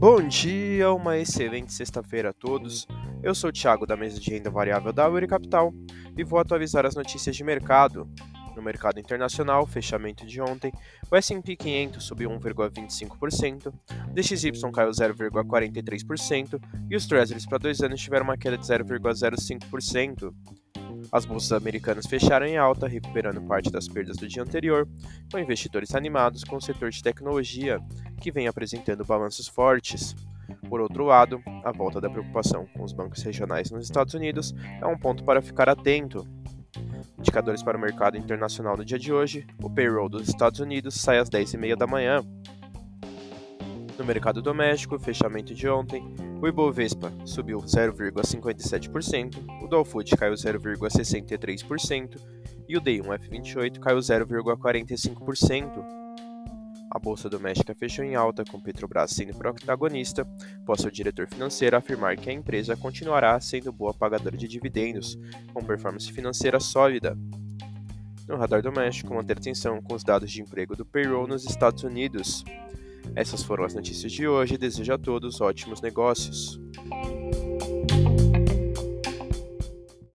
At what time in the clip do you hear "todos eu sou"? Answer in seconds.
2.32-3.50